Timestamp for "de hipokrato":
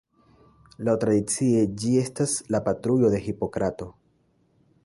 3.17-3.93